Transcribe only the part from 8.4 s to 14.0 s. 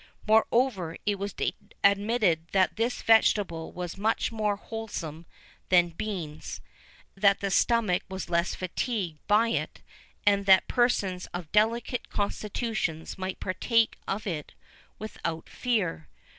fatigued by it, and that persons of delicate constitutions might partake